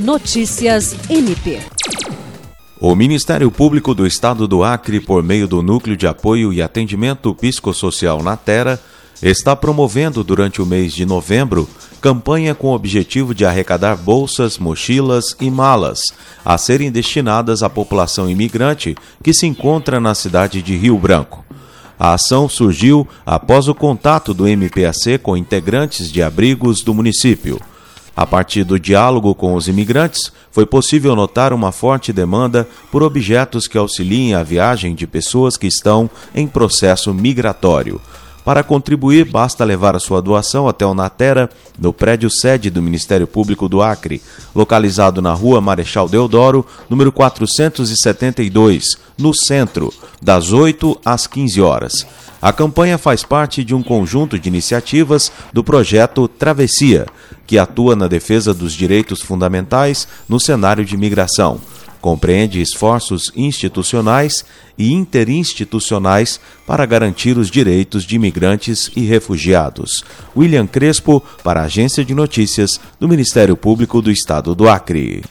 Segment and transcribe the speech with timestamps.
[0.00, 1.60] Notícias MP.
[2.80, 7.34] O Ministério Público do Estado do Acre, por meio do Núcleo de Apoio e Atendimento
[7.34, 8.80] Psicossocial na Terra,
[9.22, 11.68] está promovendo durante o mês de novembro
[12.00, 16.00] campanha com o objetivo de arrecadar bolsas, mochilas e malas
[16.42, 21.44] a serem destinadas à população imigrante que se encontra na cidade de Rio Branco.
[21.98, 27.60] A ação surgiu após o contato do MPAC com integrantes de abrigos do município.
[28.16, 33.66] A partir do diálogo com os imigrantes, foi possível notar uma forte demanda por objetos
[33.66, 38.00] que auxiliem a viagem de pessoas que estão em processo migratório.
[38.50, 43.24] Para contribuir, basta levar a sua doação até o Natera, no prédio sede do Ministério
[43.24, 44.20] Público do Acre,
[44.52, 52.04] localizado na rua Marechal Deodoro, número 472, no centro, das 8 às 15 horas.
[52.42, 57.06] A campanha faz parte de um conjunto de iniciativas do projeto Travessia,
[57.46, 61.60] que atua na defesa dos direitos fundamentais no cenário de migração
[62.00, 64.44] compreende esforços institucionais
[64.78, 70.04] e interinstitucionais para garantir os direitos de imigrantes e refugiados.
[70.36, 75.22] William Crespo, para a Agência de Notícias do Ministério Público do Estado do Acre.